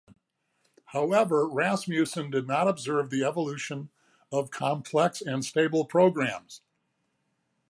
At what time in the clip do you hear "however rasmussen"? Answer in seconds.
0.95-2.31